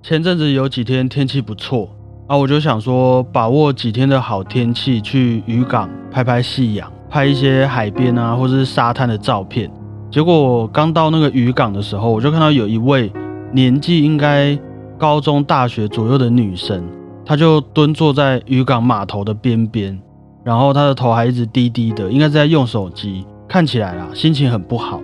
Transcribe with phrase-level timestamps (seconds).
[0.00, 1.90] 前阵子有几天天气不错
[2.28, 9.70] 啊，我就想说把握几天的好天气去渔港拍拍夕阳，拍一些海边啊或者是沙滩的照片。
[10.10, 13.12] 结果刚到那个渔港的时候，我就看到有一位
[13.52, 14.56] 年纪应该
[14.96, 16.82] 高中、大学左右的女生，
[17.26, 19.98] 她就蹲坐在渔港码头的边边，
[20.44, 25.02] 然后她的头还一直低低的，应该是在用手机，看起来啊心情很不好。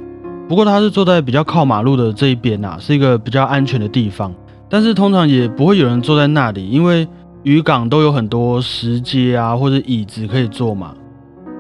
[0.49, 4.33] 不过她是坐在比较靠马路的这一边啊，是一个比较安全的地方。
[4.75, 7.07] 但是通常也不会有人坐在那里，因为
[7.45, 10.97] 渔港都有很多石阶啊或者椅子可以坐嘛。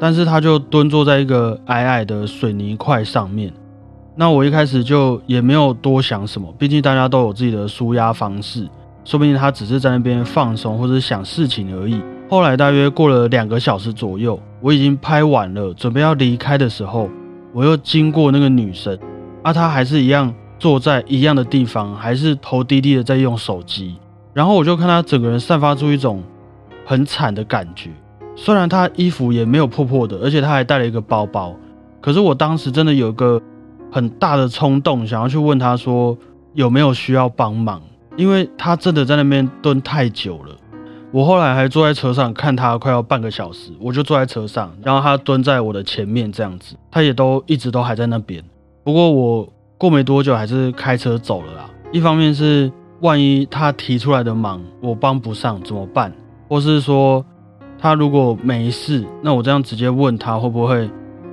[0.00, 3.52] 但是他就蹲坐在一个矮矮的水泥块上面。
[4.16, 8.68] 那我一开始就也没有多想什么，毕竟大家都有自己的舒压方式，
[9.04, 12.00] 说不定他只是在那边放松或者想事情而已。
[12.28, 17.08] 后来大约过了两个小时左右，我已经拍完了，准备要离开的时候，
[17.52, 18.98] 我又经过那个女生，
[19.44, 23.96] 啊，她还是一样坐在一样的地方，还是头低低的在用手机。
[24.32, 26.22] 然后我就看他整个人散发出一种
[26.86, 27.90] 很惨的感觉。
[28.34, 31.54] 虽然他衣服也没有破破的，而且他还带了一个包包，
[32.00, 33.38] 可是我当时真的有一个
[33.92, 36.16] 很大的冲动，想要去问他说
[36.54, 37.82] 有没有需要帮忙，
[38.16, 40.56] 因为他真的在那边蹲太久了。
[41.12, 48.42] 我后来还坐在车上看他快要半个小时，我就坐在车上，然后他蹲在我的前面这样子，他也都一直都还在那边。
[48.82, 51.70] 不过我过没多久还是开车走了啦。
[51.92, 56.12] 一方面是万一他提出来的忙我帮不上怎么办，
[56.48, 57.24] 或是说。
[57.76, 60.88] 他如果没事，那我这样直接问他会不会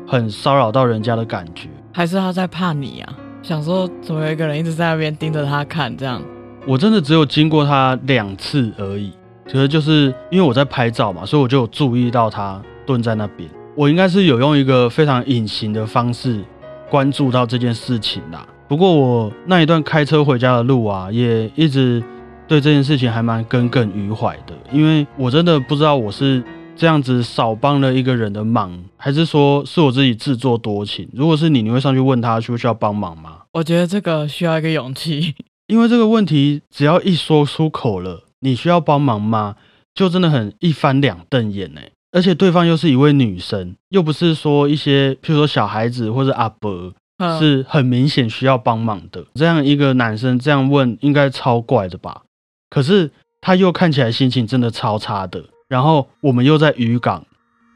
[0.06, 1.70] 很骚扰到人家的感觉？
[1.94, 3.14] 还是他在怕你啊？
[3.42, 5.96] 想说怎么有一个人一直在那边盯着他看？
[5.96, 6.22] 这样，
[6.68, 9.14] 我真的只有经过他两次而已。
[9.48, 13.50] 其实就是因为我在拍照嘛，所以我就有注意到他蹲在那边。
[13.74, 16.44] 我应该是有用一个非常隐形的方式
[16.92, 18.46] 关注到这件事情啦。
[18.68, 22.04] 不过我那一段开车回家的路啊，也一直。
[22.48, 26.44] 对这件事情还蛮耿耿于怀的，因为我真的不知道我是
[26.76, 31.08] 这样子少帮了一个人的忙，还是说是我自己自作多情。
[31.14, 33.44] 如果是你，你会上去问他需不需要帮忙吗？
[33.54, 35.34] 我觉得这个需要一个勇气，
[35.68, 39.56] 因为这个问题只要一说出口了，你需要帮忙吗？
[39.96, 46.94] 就真的很一翻两瞪眼哎，而且对方又是一位女生，又不是说一些譬如说小孩子或者阿伯，
[47.40, 49.24] 是很明显需要帮忙的。
[49.36, 52.22] 这样一个男生这样问，应该超怪的吧？
[52.70, 57.26] 可是他又看起来心情真的超差的，然后我们又在渔港，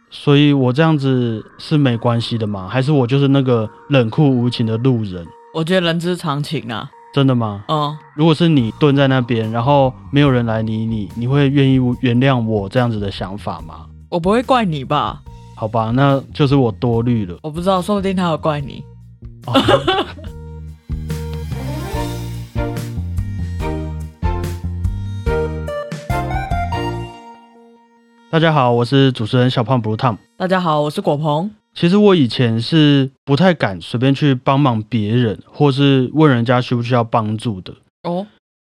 [0.09, 2.68] 所以我这样子是没关系的吗？
[2.68, 5.25] 还是我就是那个冷酷无情的路人？
[5.53, 6.90] 我觉得人之常情啊。
[7.13, 7.63] 真的吗？
[7.69, 7.97] 嗯。
[8.16, 13.85] 如果是你蹲在那边，然后没有人来理你，你会愿意原谅我这样子的想法吗？
[14.16, 15.22] 我不会怪你吧？
[15.58, 17.38] 好吧，那就是我多虑了。
[17.44, 18.81] 我不知道，说不定他有怪你。
[28.31, 30.16] 大家好，我是主持人小胖 Blue Tom。
[30.38, 31.52] 大家好，我是果鹏。
[31.74, 37.74] 其实我以前是不太敢随便去帮忙别人，或是问人家需不需要帮助的。
[38.04, 38.25] 哦，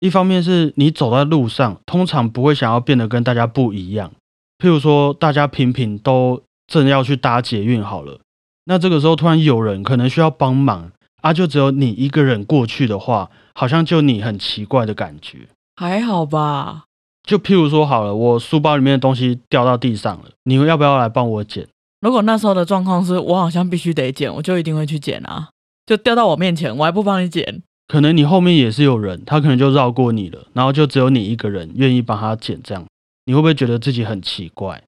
[0.01, 4.11] 一方面是你走在路上，通常不会想要变得跟大家不一样。
[4.59, 8.21] 譬如说，大家频频都正要去搭捷运好了，
[8.65, 10.91] 那这个时候突然有人可能需要帮忙
[11.23, 15.49] 啊，就只有你一个人过去的话，好像就你很奇怪的感觉。
[15.77, 16.85] 还好吧。
[17.23, 21.69] 就譬如说好了，我书包里面的东西掉到地上了，你们要不要来帮我捡？
[22.01, 25.49] 如果那时候的状况是我好像必须得捡，我就一定会去捡啊。
[25.87, 27.63] 就掉到我面前，我还不帮你捡？
[27.87, 32.85] 可能你后面也是有人，他可能就绕过你了，然后就只有你一个人愿意帮他捡，这样
[33.29, 34.83] 你会不会觉得自己很奇怪？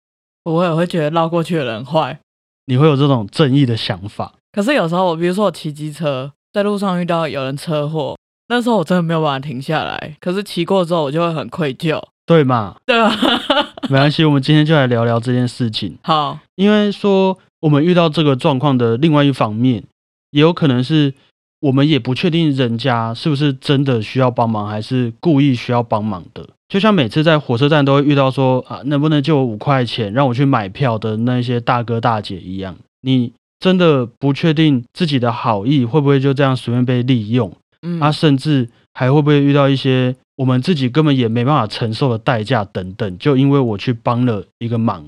[0.45, 2.19] 我也会觉得绕过去的人坏。
[2.65, 4.33] 你会有这种正义的想法？
[4.51, 8.17] 可是有时候我，比如说我骑机车在路上遇到有人车祸，
[8.49, 10.17] 那时候我真的没有办法停下来。
[10.19, 12.03] 可是骑过之后，我就会很愧疚。
[12.25, 12.77] 对嘛？
[12.87, 13.15] 对啊，
[13.91, 15.99] 没关系，我们今天就来聊聊这件事情。
[16.03, 19.84] 好，因为说我们遇到这个状况的另外一方面，
[20.31, 21.12] 也有可能是
[21.60, 26.47] 我们也不确定人家是不是真的需要帮忙，还是故意需要帮忙的。
[26.68, 37.53] 就像每次在火车站都会遇到说啊，能不能借我五块钱让我去买票的那些大哥大姐一样，你真的不确定自己的好意会不会就这样随便被利用？
[37.83, 40.16] 嗯，啊，甚至还会不会遇到一些。
[40.36, 45.04] 我们自己根本也没办法承受的代价等等，就因为我去帮了一个忙，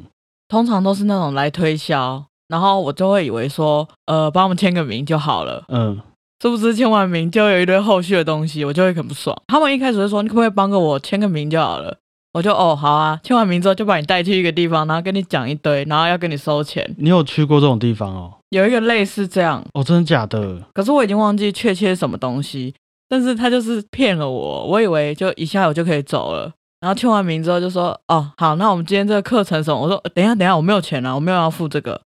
[0.46, 5.98] 通常都是那种来推销，然后我就会以为说，呃，帮我们签个名就好了，嗯，
[6.42, 9.34] 是不是签完名就有一堆后续的东西，我就会很不爽。
[9.46, 11.96] 他们一开始就说，你可不可以帮个我签个名就好了？
[12.34, 16.92] 我就哦，好啊，签完名之后就把你带去一个地方，然后跟你讲一堆，然后要跟你收钱。
[16.98, 18.32] 你有去过这种地方哦？
[18.50, 20.58] 有一个类似这样哦，真的假的？
[20.74, 22.74] 可是我已经忘记确切什么东西。
[23.08, 26.50] 但是他就是骗了我，我以为就一下我就可以走了。
[26.80, 32.00] 然后签完名之后就说：“哦，好，那我们今天这个课程什么？”我说：“等一下，等一下，我没有钱了，我没有要付这个。”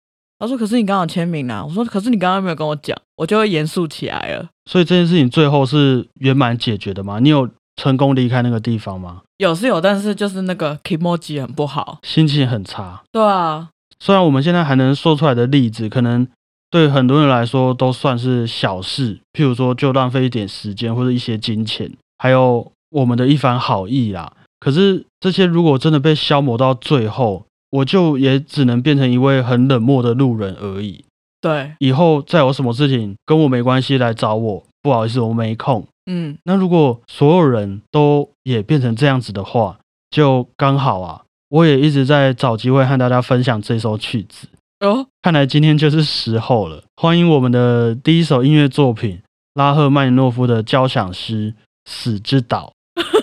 [0.42, 7.20] 他说：“可是你刚好签名啊。”我说：“可是你刚刚没有跟我讲，我就会严肃起来了。”所以这件事情最后是圆满解决的吗？
[7.20, 9.22] 你有成功离开那个地方吗？
[9.36, 13.04] 有是有，但是就是那个 emoji 很不好，心情很差。
[13.12, 13.68] 对啊，
[14.00, 16.26] 虽然我们现在还能说出来的例子，可能
[16.70, 24.32] 对很多人来说都算是小事，譬如说就浪费一点时间或者一些金钱，还有我们的一番好意啦。
[24.58, 31.04] 可是这些如果真的被消磨到最后，我就也只能变成一位很冷漠的路人而已。
[31.40, 35.84] 对，以后再有什么事情跟我没关系来找我，不好意思，我没空。
[36.06, 39.78] 嗯，那如果所有人都也变成这样子的话，
[40.10, 41.22] 就刚好啊。
[41.48, 44.48] 我也一直在找机会和大家分享这首曲子
[44.80, 45.06] 哦。
[45.20, 46.82] 看来今天就是时候了。
[46.96, 49.20] 欢迎我们的第一首音乐作品——
[49.54, 51.52] 拉赫曼尼诺夫的交响诗
[51.84, 52.72] 《死之岛》。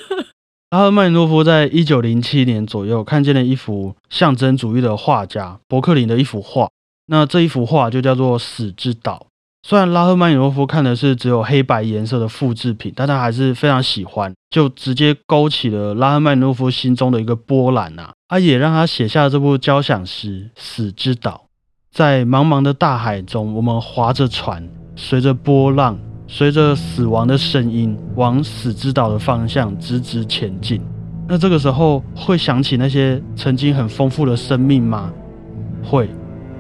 [0.72, 6.70] 拉赫曼尼诺夫在一九零七年左右看见了一幅象征主义的画家伯克林的一幅画，
[7.08, 9.26] 那这一幅画就叫做《死之岛》。
[9.68, 18.12] 虽然拉赫曼尼诺夫看的是只有黑白颜色的复制品，但他还是非常喜欢，就直接勾起了拉赫曼尼诺夫心中的一个波澜呐。
[18.28, 21.46] 他也让他写下了这部交响诗《死之岛》。
[21.92, 25.98] 在茫茫的大海中，我们划着船，随着波浪。
[26.32, 30.80] 随着死亡的声音往死之岛的方向直直前进，
[31.28, 35.12] 那这个时候会想起那些曾经很丰富的生命吗？
[35.84, 36.08] 会，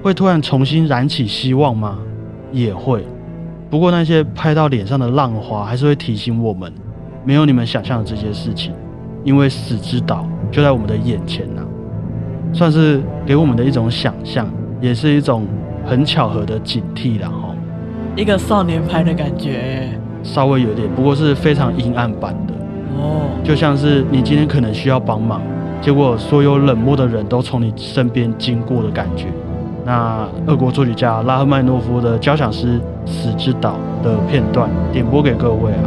[0.01, 1.99] 会突然重新燃起希望吗？
[2.51, 3.05] 也会。
[3.69, 6.73] 不过那些拍到脸上的浪花还是会提醒我们，
[7.23, 8.73] 没有你们想象的这些事情，
[9.23, 11.61] 因为死之岛就在我们的眼前呐。
[12.51, 14.51] 算是给我们的一种想象，
[14.81, 15.45] 也是一种
[15.85, 17.48] 很巧合的警惕了哈。
[18.19, 19.89] 一个少年派的感觉，
[20.23, 22.53] 稍微有点，不过是非常阴暗版的
[22.97, 25.41] 哦，就像是你今天可能需要帮忙，
[25.79, 29.27] 结果所有冷漠的人都从你身边经过的感觉。
[29.85, 32.77] 那俄国作曲家拉赫曼诺夫的交响诗
[33.09, 35.79] 《死之岛》的片段，点播给各位啊。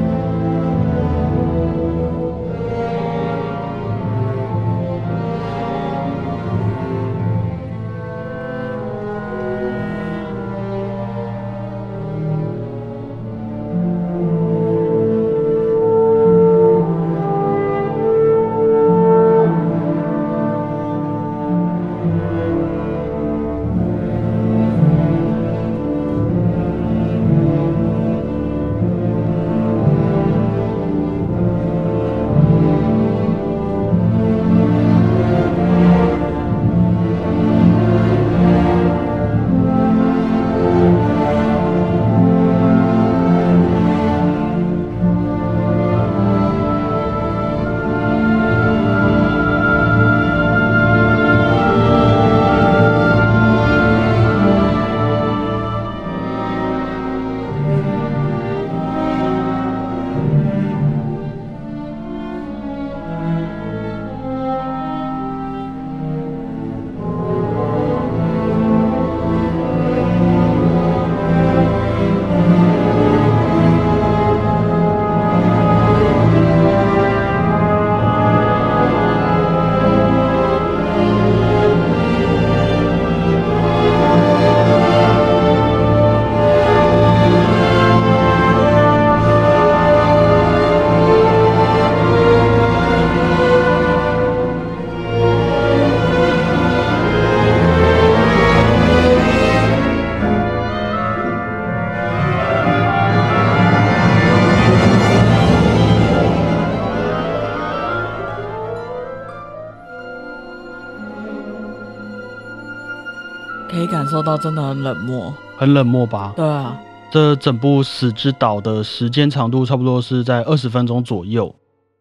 [114.23, 116.33] 受到真的很冷漠，很冷漠吧？
[116.37, 121.53] 对啊，这整部《死之岛》的时间长度差不多是在二十分钟左右。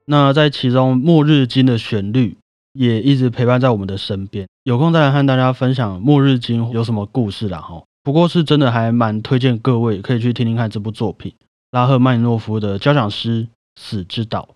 [0.06, 2.38] 那在其中，《末日经》的旋律
[2.74, 4.48] 也一直陪伴在我们的身边。
[4.66, 7.82] 有空再来和大家分享《末日经》有什么故事啦哈。
[8.04, 11.34] 不过是真的还蛮推荐各位可以去听听看这部作品——
[11.74, 13.46] 拉赫曼尼诺夫的交响诗
[13.82, 14.48] 《死之岛》。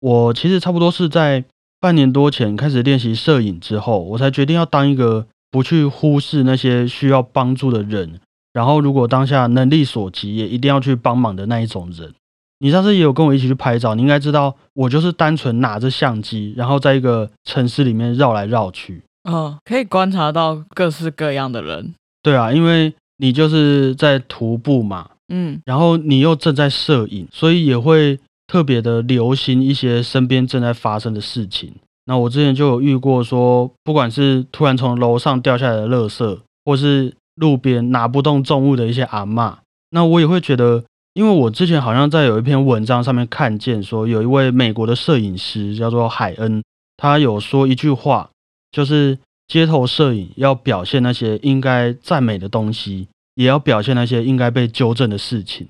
[0.00, 1.42] 我其实差不多是在
[1.80, 5.26] 半年多前开始练习摄影之后，我才决定要当一个。
[5.50, 8.20] 不去忽视那些需要帮助的人，
[8.52, 12.12] 然后如果当下能力所及，也一定要去帮忙的那一种人。
[12.60, 19.02] 你上次也有跟我一起去拍照，你应该知道，我就是单纯拿着相机，然后在一个城市里面绕来绕去。
[19.30, 21.94] 嗯，可以观察到各式各样的人。
[22.20, 31.72] 对啊，因为你就是在徒步嘛，嗯，然后你又正在摄影，所以也会特别的留心一些身边正在发生的事情。
[32.08, 39.56] 那我之前就有遇过，说不管是突然从楼上掉下来的垃圾，或是路边拿不动重物的一些阿嬷，
[39.90, 46.62] 那我也会觉得，因为我之前好像在有一篇文章上面看见，说有一位美国的摄影师叫做海恩，
[46.96, 48.30] 他有说一句话，
[48.72, 55.68] 就是街头摄影要表现那些应该赞美的东西，也要表现那些应该被纠正的事情。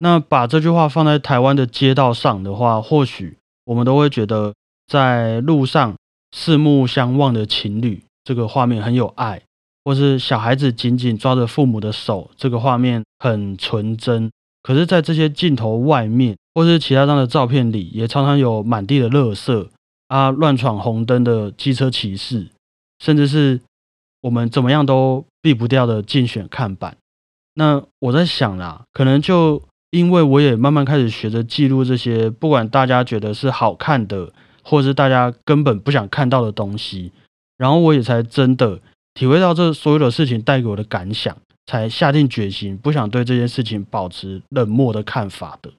[0.00, 4.52] 那把这句话放在台湾的街道上的话，或许我们都会觉得。
[4.88, 5.94] 在路上
[6.32, 9.40] 四目相望的情侣，这个画面很有爱；
[9.84, 14.30] 或是小孩子紧紧抓着父母的手，这个画面很纯真。
[14.62, 19.68] 可是，在这些镜头外面，或是其他张的照片里，也常常有满地的垃圾
[20.08, 22.48] 啊，乱闯红灯的机车骑士，
[22.98, 23.60] 甚至是
[24.22, 26.96] 我们怎么样都避不掉的竞选看板。
[27.54, 34.32] 那我在想啦，可能就因为我也慢慢开始学着记录这些，不管大家觉得是好看的。
[34.68, 37.10] 或者是大家根本不想看到的东西，
[37.56, 38.78] 然后我也才真的
[39.14, 45.72] 体会到这所有的事情带给我的感想，才下定决心不想对这件事情保持冷漠的看法的。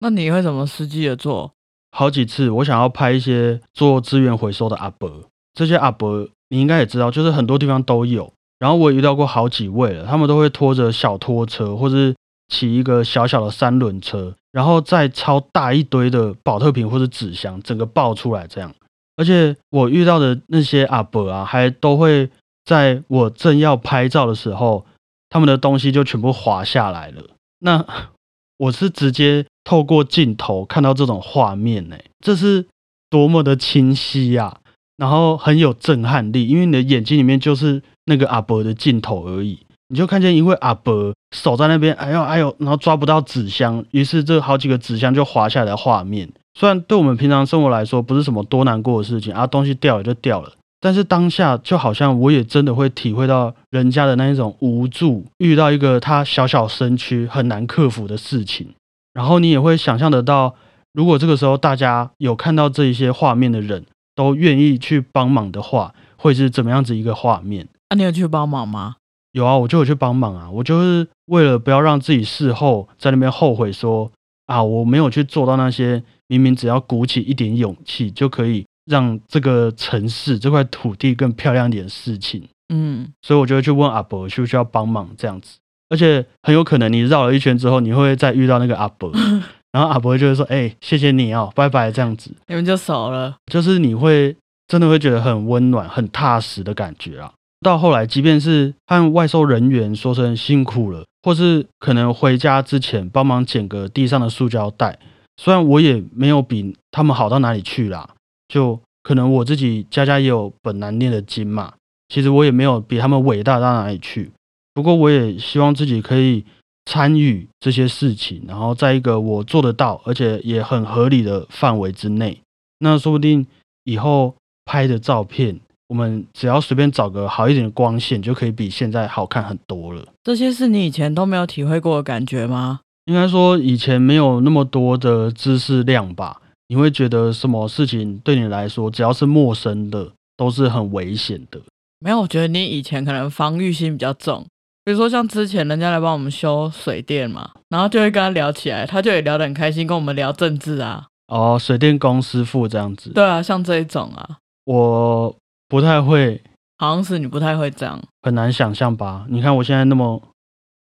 [0.00, 1.52] 那你会怎么实际的做？
[1.92, 5.10] 好几次我想要拍一些做资源回收的阿伯，
[5.54, 8.32] 这些阿伯你应该也知道，就是很多地方都有。
[8.58, 12.14] 然后我也遇到过好几位了，他们都会拖着小拖车，或是
[12.48, 14.34] 骑一个小小的三轮车。
[14.52, 18.72] 然后再超大一堆的保特瓶或者纸箱，整个爆出来这样。
[19.16, 22.30] 而且我遇到的那些阿伯啊，还都会
[22.64, 24.86] 在我正要拍照的时候，
[25.28, 27.22] 他们的东西就全部滑下来了。
[27.58, 27.84] 那
[28.58, 32.66] 我是直接透过镜头看到这种画面呢，这是
[33.10, 34.60] 多么的清晰呀！
[34.96, 39.66] 然后很有震撼力，因为你的眼睛里面就是那个阿伯的镜头而已。
[39.92, 46.26] 你就看见一位阿伯手在那边，哎呦哎呦，然后抓不到纸箱，于是这好几个纸箱就滑下来的画面。
[46.58, 58.68] 虽然对我们平常生活来说不是什么多难过的事情啊，东西掉了就掉了，但是当下就好像我也真的会体会到人家的那一种无助，遇到一个他小小身躯很难克服的事情，
[59.12, 60.54] 然后你也会想象得到，
[60.94, 63.84] 如果这个时候大家有看到这一些画面的人
[64.14, 67.68] 都愿意去帮忙的话，会是怎么样子一个画面？
[67.90, 68.96] 那你有去帮忙吗？
[69.32, 70.50] 有啊，我就有去帮忙啊。
[70.50, 74.10] 我就是为了不要让自己事后在那边后悔，说
[74.46, 82.42] 啊，我没有去做到那些明明只要鼓起一点勇气就可以让这个城市这块土地更漂亮点的事情。
[82.74, 85.58] 嗯，所以我就会去问阿伯需不需要帮忙这样子。
[85.88, 89.12] 而且很有可能你绕了一圈之后，你会再遇到那个阿伯，
[89.72, 93.36] 然后阿伯就会说：“哎，谢谢你哦，拜拜。”这样子，你们就熟了。
[93.52, 94.34] 就是你会
[94.66, 97.30] 真的会觉得很温暖、很踏实的感觉啊。
[97.62, 104.98] 到后来，即便是和外售人员说声辛苦了，或是可能回家之前帮忙捡个地上的塑胶袋，
[105.36, 108.10] 虽然我也没有比他们好到哪里去啦，
[108.48, 111.74] 就可能我自己家家也有本难念的经嘛，
[112.08, 114.32] 其实我也没有比他们伟大到哪里去。
[114.74, 116.44] 不过我也希望自己可以
[116.86, 122.40] 参与这些事情，然后在一个我做得到而且也很合理的范围之内，
[122.80, 123.46] 那说不定
[123.84, 125.60] 以后拍的照片。
[125.92, 130.02] 我们只要随便找个好一点的光线，就可以比现在好看很多了。
[130.24, 132.80] 这些是你以前都没有体会过的感觉吗？
[133.04, 136.40] 应该说以前没有那么多的知识量吧。
[136.68, 141.60] 你会觉得什么事情对你来说，只要是陌生的，都是很危险的。
[141.98, 144.42] 没有，我觉得你以前可能防御心比较重。
[144.86, 151.04] 比如说像之前人家来帮我们修水电嘛，然后就会跟他聊起来，他就也聊得很开心，跟我们聊政治啊。
[151.28, 153.10] 哦，水电工师傅这样子。
[153.10, 155.36] 对啊，像这一种啊，我。
[155.72, 156.38] 不太会，
[156.76, 159.24] 好像是你不太会这样，很难想象吧？
[159.30, 160.22] 你看我现在那么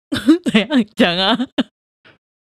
[0.51, 1.39] 怎样讲啊？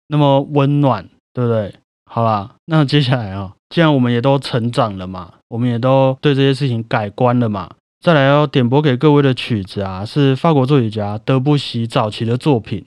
[0.07, 1.75] 那么温暖，对不对？
[2.05, 7.69] 好啦，那接下来啊，既然我们也都成长了嘛，我们也都对这些事情改观了嘛，
[7.99, 12.79] 再来要点播给各位的曲子啊，是法国作曲家德布西早期的作品《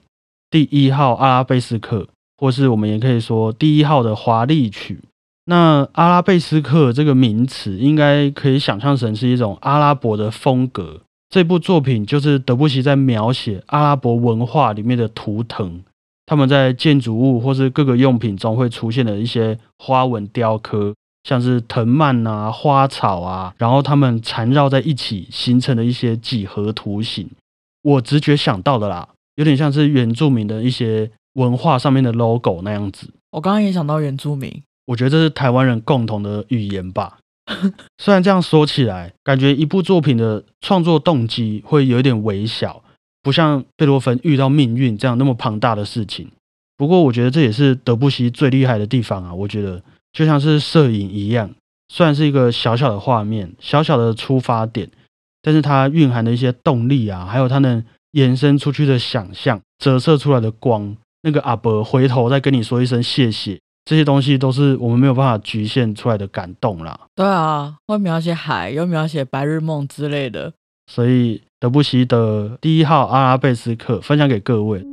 [0.49, 1.99] 第一号阿拉贝斯克》，
[2.37, 5.03] 或是我们也可以说第一号的华丽曲。
[5.45, 11.01] 那阿拉贝斯克这个名词，应该可以想象成是一种阿拉伯的风格。
[11.29, 15.83] 这部作品就是德布西在描写阿拉伯文化里面的图腾，
[16.25, 27.29] 他们在建筑物或是各个用品中会出现的一些花纹雕刻，像是藤蔓啊、花草啊，然后它们缠绕在一起形成的一些几何图形。
[27.83, 33.09] 我直觉想到的啦，有点像是原住民的一些文化上面的 logo 那样子。
[33.31, 34.63] 我刚刚也想到原住民。
[34.85, 37.17] 我觉得这是台湾人共同的语言吧。
[37.97, 42.83] 虽然这样说起来，感觉一部作品的创作动机会有一点微小，
[43.21, 46.27] 不像贝多芬遇到命运这样那么庞大的事情。
[46.77, 49.33] 不过我觉得这也是德布西最厉害的地方啊！
[49.33, 51.49] 我觉得就像是摄影一样，
[51.87, 54.89] 虽然是一个小小的画面、小小的出发点，
[55.41, 66.99] 但是它蕴含的一些动力啊，还有它能延伸出去的想象、折射出来的光，那个阿伯回头再跟你说一声谢谢，这些东西都是我们没有办法局限出来的感动啦。
[67.15, 70.51] 对啊，会描写海，又描写白日梦之类的。
[70.91, 74.83] 所以德布西的第一号阿拉贝斯克分享给各位。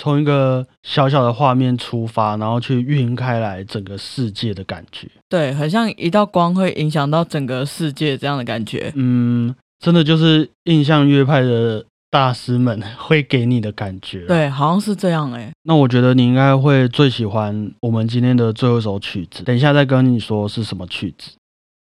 [0.00, 8.90] 从一个小小的画面出发，然后去晕开来整个世界的感觉，对，很像一道光会影响到整个世界这样的感觉。
[8.94, 14.24] 嗯，真的就是印象乐派的大师们会给你的感觉。
[14.24, 15.52] 对，好像是这样哎。
[15.64, 21.32] 那我觉得你应该会最喜欢我们今天的最后一首曲子，等一下再跟你说是什么曲子。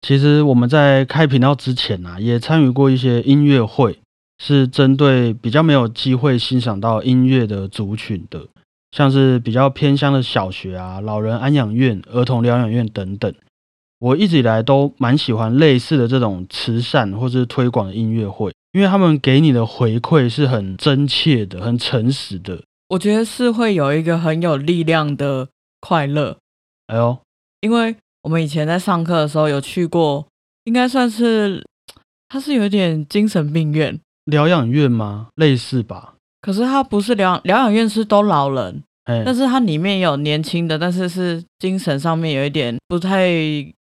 [0.05, 3.97] 其实我们在开频道之前啊，也参与过一些音乐会。
[4.45, 8.45] 是针对比较没有机会欣赏到音乐的族群的，
[8.91, 13.33] 像是比较偏乡的小学啊、老人安养院、儿童疗养院等等。
[13.99, 22.61] 我一直以来都蛮喜欢类似的这种慈善或是推广的音乐会，因为他们给你的回馈是很真切的、很诚实的。
[22.89, 25.47] 我觉得是会有一个很有力量的
[25.79, 26.37] 快乐。
[26.87, 27.17] 哎呦，
[27.61, 30.27] 因为我们以前在上课的时候有去过，
[30.65, 31.63] 应该算是
[32.27, 33.97] 它是有点精神病院。
[34.25, 35.27] 疗养院吗？
[35.35, 36.13] 类似吧。
[36.41, 38.83] 可是它不是疗疗养院，是都老人。
[39.05, 43.27] 但是它里面有年轻的，但是是精神上面有一点不太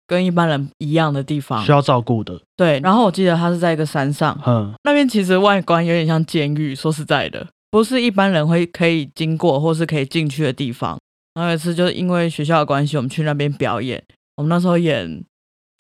[0.08, 2.40] 跟一般人一样的地方，需要照顾的。
[2.56, 2.80] 对。
[2.80, 6.74] 然后我记得它是在一个山上，嗯，那边其实外观有点像监狱。
[6.74, 10.98] 说实在的，不是一般人会可以经过或是可以进去的地方。
[11.34, 14.02] 然后有一次就是因为学校的关系，我们去那边表演。
[14.38, 15.24] 我们那时候演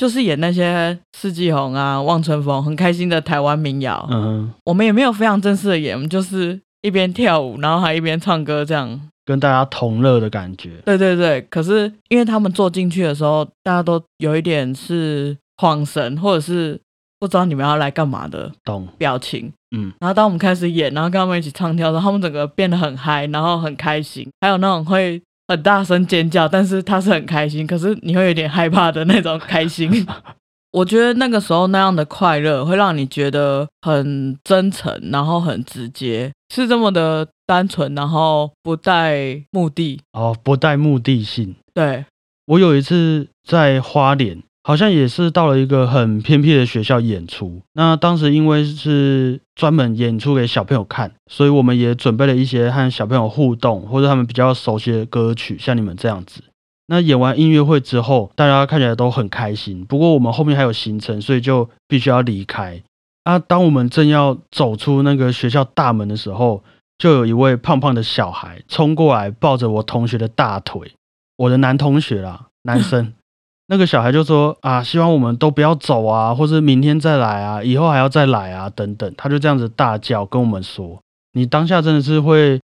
[0.02, 4.04] 就是演那些四季红啊、望春风，很开心的台湾民谣。
[4.10, 10.72] 嗯，我们也没有非常正式的演，我们就是一边跳舞，然后还一边唱歌，这样跟大家同乐的感觉。
[10.86, 16.82] 对对对，可是因为他们坐进去的时候，大家都有一点是恍神，或者是。
[17.20, 30.06] 不知道你们要来干嘛的，懂表情，嗯，然后当我们开始演，然后跟他们一起唱跳的时候，他们整个变得很嗨，然后很开心，还有那种会很大声尖叫，但是他是很开心，可是你会有点害怕的那种开心。
[30.74, 41.56] 我觉得那个时候那样的快乐会让你觉得很真诚，然后很直接，是这么的单纯，然后不带目的哦，不带目的性。
[41.74, 42.06] 对
[42.48, 44.42] 我有一次在花莲。
[44.64, 47.64] 好像也是到了一个很偏僻的学校演出。
[47.74, 56.41] 那当时因为是专门演出给小朋友看，所以我们也准备了一些和小朋友互动或者他们比较熟悉的歌曲，像你们这样子。
[56.88, 59.86] 那演完音乐会之后，大家看起来都很开心。
[59.86, 62.82] 不过我们后面还有行程，所以就必须要离开。
[63.24, 66.63] 啊，当我们正要走出那个学校大门的时候，
[66.97, 70.91] 就有一位胖胖的小孩冲过来，抱着我同学的大腿，
[71.38, 73.13] 我的男同学啦，男生。
[73.72, 79.14] 那个小孩就说啊，希望我们都不要走啊，或者明天再来啊，以后还要再来啊，等等。
[79.16, 82.60] 他就这样子大叫跟我们说，你当下真的是会，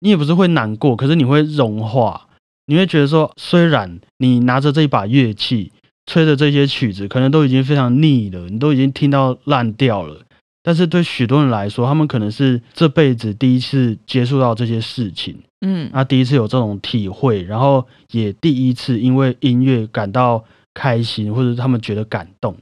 [0.00, 2.26] 你也不是会难过，可是你会融化，
[2.66, 5.70] 你会觉得说，虽然你拿着这一把乐器，
[6.06, 10.22] 吹的这些曲子，可能都已经非常腻了，你都已经听到烂掉了，
[10.64, 15.38] 但是对许多人来说，他们可能是这辈子第一次接触到这些事情。
[15.60, 22.56] 嗯，那第一次有这种体会，然后也第一次因为音乐感到开心，或者他们觉得感动。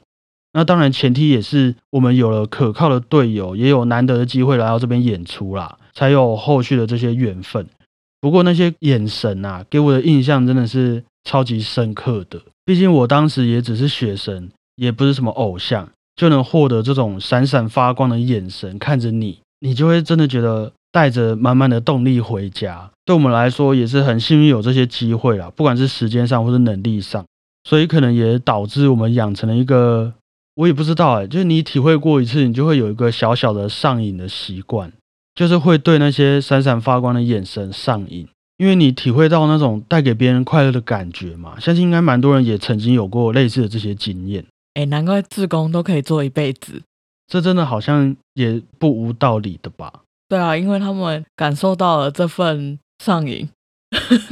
[0.55, 7.67] 那当然前提也是我们有了可靠的队友，也有难得的机会来到这边演出啦，才有后续的这些缘分。
[8.19, 12.41] 不过那些眼神啊，给我的印象真的是超级深刻的。
[12.65, 20.73] 毕竟我当时也只是学生，也不是什么偶像，就能获得这种闪闪发光的眼神看着你，你就会真的觉得。
[20.97, 27.23] 带着满满的动力回家，对我们来说也是很幸运有这些机会啦，不管是时间上或是能力上，
[27.65, 30.15] 所以可能也导致我们养成了一个，
[30.55, 34.91] 我也不知道哎，就是你体会过一次，你就会有一个小小的上瘾的习惯，
[35.35, 41.61] 就是会对那些闪闪发光的眼神上瘾，因为你体会到那种带给别人快乐的感觉嘛。
[41.61, 44.43] 相信应该蛮多人也曾经有过类似的这些经验。
[44.73, 46.81] 哎，难怪自工都可以做一辈子，
[47.27, 49.93] 这真的好像也不无道理的吧。
[50.29, 53.49] 对啊，因为他们感受到了这份上瘾，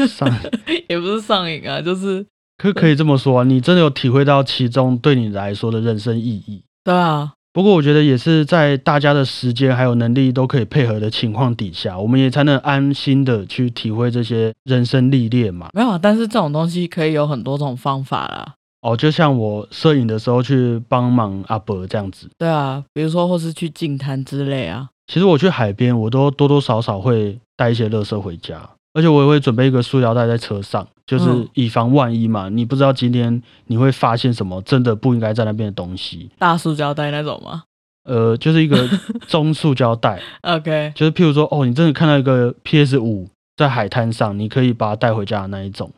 [0.08, 0.28] 上
[0.88, 2.26] 也不是上瘾啊，就是
[2.58, 6.64] 可可以这么说啊，你真的有体会到其中对你来说的人生意义。
[6.82, 15.68] 对啊，不过我觉得也是在大家的时间还有能力都可以配合的情况底下，我们也才能安心的去体会这些人生历练嘛。
[15.72, 18.54] 没有，但是这种东西可以有很多种方法啦。
[18.84, 22.28] 哦，就像我摄影的时候去帮忙阿伯这样子。
[22.36, 24.90] 对啊，比如说或是去净滩之类啊。
[25.06, 28.60] 其实我去海边，我都多多少少会带一些垃圾回家，
[28.92, 32.50] 而且我也会准备一个塑料袋在车上，就是以防万一嘛。
[32.50, 36.30] 你不知道今天你会发现什么真的不应该在那边的东西。
[36.38, 37.64] 大塑胶袋那种吗？
[38.04, 38.86] 呃，就是一个
[39.26, 40.20] 中塑胶袋。
[40.42, 45.90] OK，就是譬如说，哦，你真的看到一个 PS 五在海滩上，你可以把它带回家的那一种。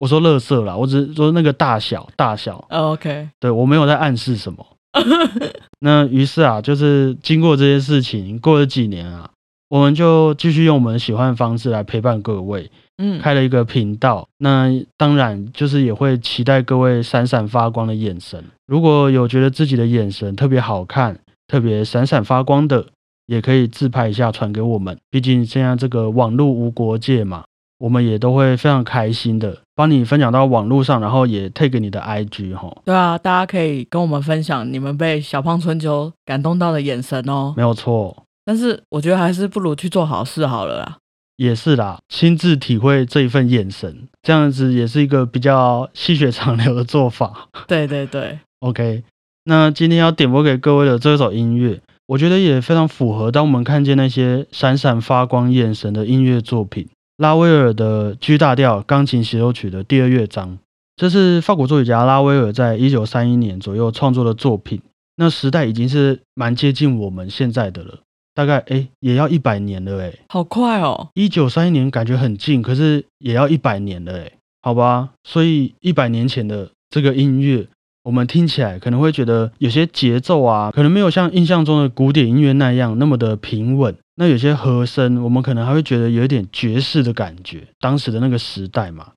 [0.00, 2.66] 我说乐色啦，我只是说那个大小大小。
[2.70, 4.66] OK，对我没有在暗示什么。
[5.78, 9.30] 那于是啊，就是经过这些事情，过了几年啊，
[9.68, 14.26] 我们就继续用我们喜欢的方式来陪伴各位，嗯，开了一个频道。
[14.38, 18.42] 那当然就是也会期待各位闪闪发光的眼神。
[18.66, 22.86] 如果有觉得自己的眼神特别好看、特别闪闪发光的，
[23.26, 24.98] 也可以自拍一下传给我们。
[25.10, 27.44] 毕竟现在这个网络无国界嘛。
[27.80, 32.70] 我们也都会非常开心的帮你分享到网络上，然后也 take 你的 IG 哈。
[32.84, 37.54] 对啊，大家可以跟我们分享你们被小胖春秋感动到的眼神哦。
[37.56, 40.98] 没有错，但是我觉得还是不如去做好事好了啦。
[41.36, 47.48] 也是啦，亲自体会这一份眼神，这样子也是一个比较细水长流的做法。
[47.66, 49.02] 对对对， OK。
[49.44, 56.86] 那今天要点播给各位的这首音乐，我觉得也非常符合当我们看见那些闪闪发光眼神的音乐作品。
[57.20, 60.58] 拉威尔的 G 大调钢琴协奏曲的第二乐章，
[60.96, 64.80] 这是法国作曲家拉威尔在一九三一年左右创作的作品。
[65.16, 67.98] 那时代已经是蛮接近我们现在的了，
[68.34, 71.08] 大概哎也要一百年了哎，好快哦！
[71.12, 75.10] 一九三一年感觉很近，可是也要一百年了哎，好吧。
[75.22, 77.66] 所以一百年前的这个音乐，
[78.02, 83.94] 我们听起来可能会觉得有些节奏啊，可能没有像印象中的古典音乐那样那么的平稳。
[84.20, 89.12] 那有些和声，我们可能还会觉得有一点爵士的感觉，当时的那个时代嘛。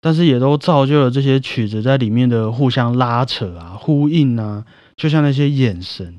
[0.00, 4.64] 但是也都造就了这些曲子在里面的互相拉扯啊、呼应啊，
[4.96, 6.12] 就像那些眼神，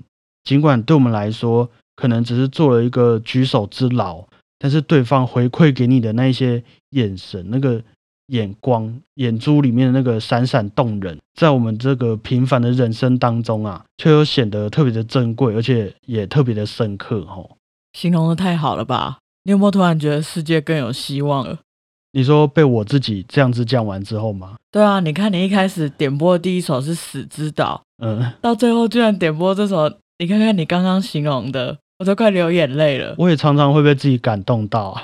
[0.46, 4.24] 尽管对我们来说可能只是做了一个举手之劳，
[4.58, 7.82] 但是对方回馈给你的那些眼神、那个
[8.28, 17.26] 眼光、眼珠里面的那个闪闪动人，在我们这个平凡的人生当中啊，却又显得特别的珍贵，而且也特别的深刻。
[17.26, 17.58] 吼，
[17.94, 19.18] 形容的太好了吧？
[19.44, 21.60] 你有没有突然觉得世界更有希望了？
[22.12, 24.56] 你说被我自己这样子讲完之后吗？
[24.72, 33.16] 对啊，你看你一开始点播的第一首是《死之岛》，嗯，到最后居然点播这首，你看看你刚刚形容的，我都快流眼泪了。
[33.18, 35.00] 我也常常会被自己感动到，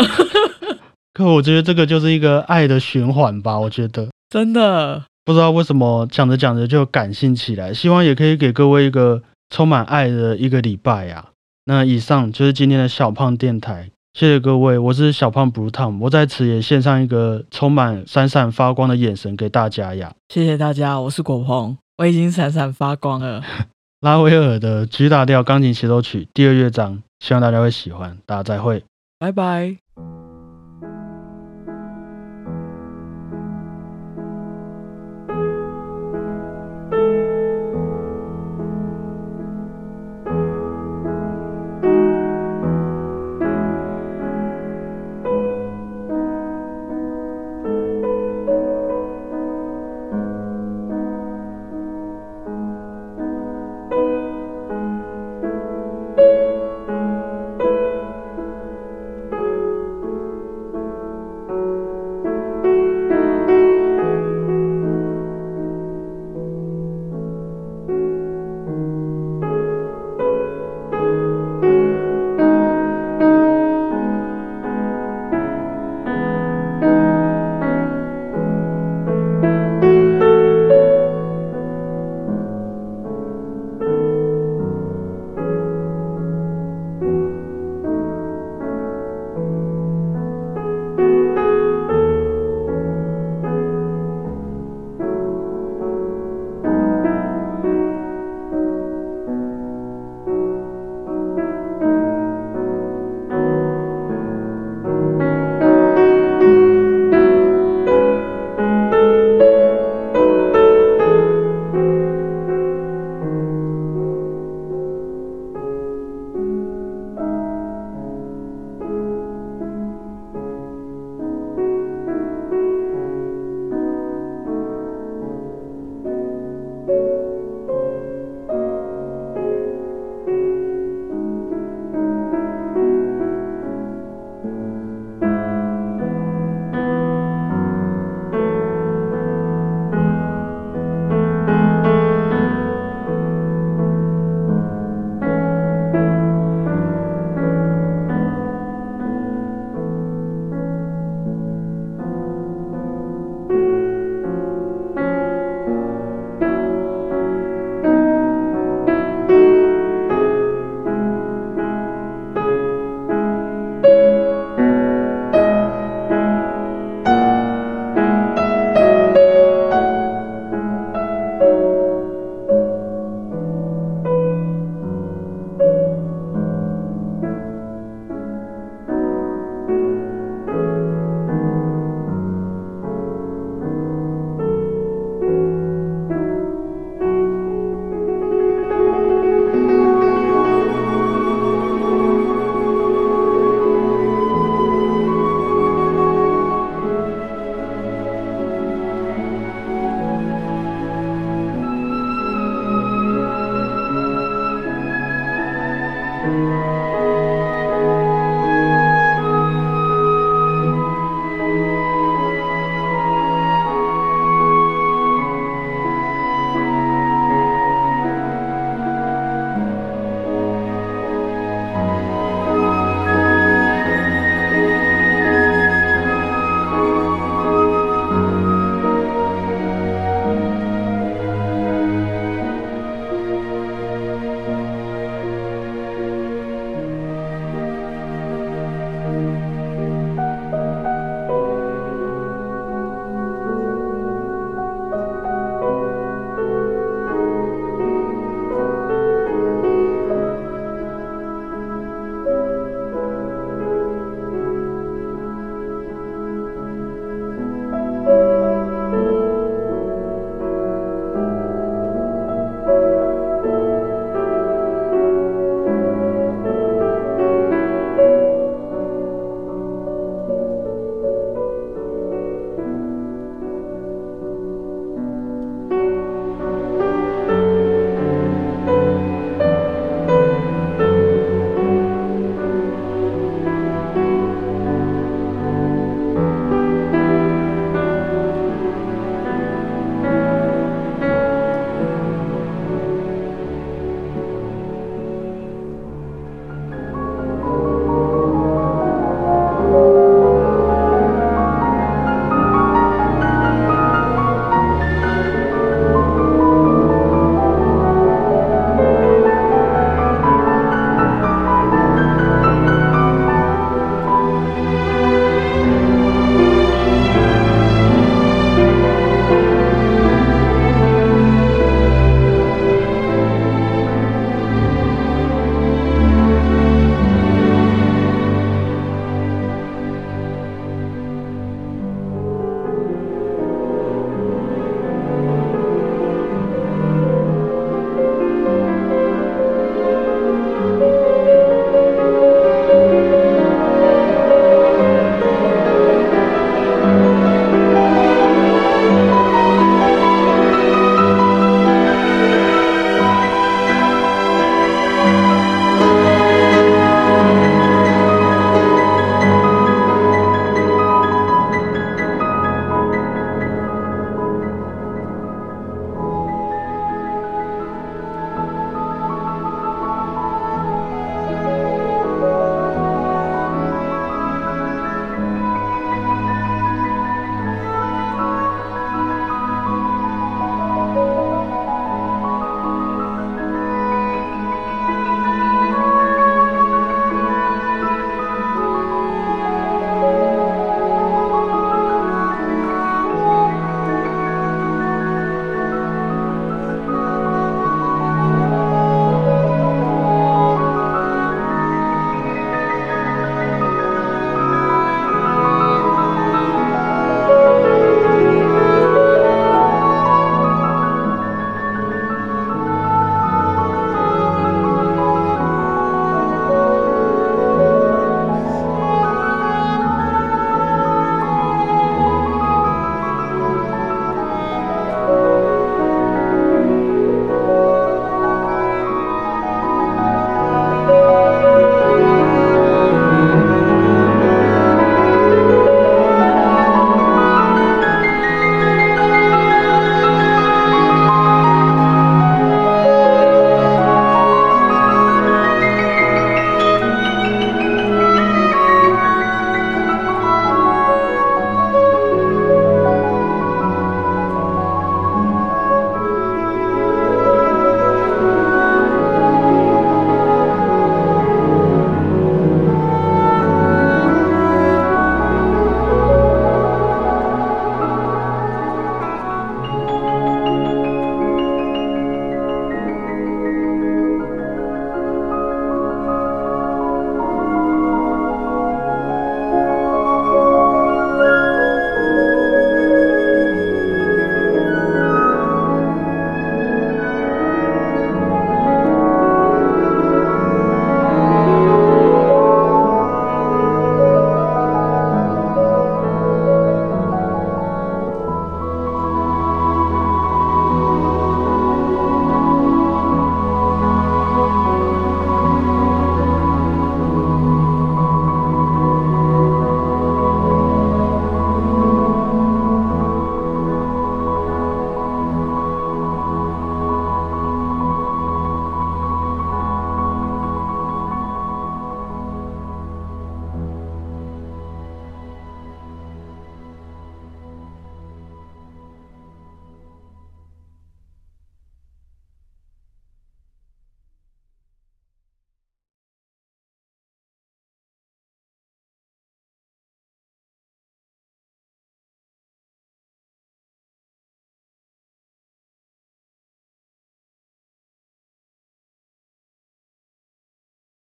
[1.13, 3.59] 可我觉得这个就是一个爱的循环吧。
[3.59, 11.25] 我觉得真的不知道为什么讲着讲着就感性起来，希望也可以给各位一个充满爱的一个礼拜呀。
[11.65, 13.89] 那以上就是今天的小胖电台。
[14.13, 20.13] 谢谢各位，我是小胖 Blue Tom，我在此也献上一个充满闪闪发光的眼神给大家呀！
[20.29, 23.43] 谢谢大家，我是果鹏，我已经闪闪发光了。
[23.99, 28.83] 拉威尔的 G 大调钢琴协奏曲第二乐章，希望大家会喜欢，大家再会，
[29.19, 29.84] 拜拜。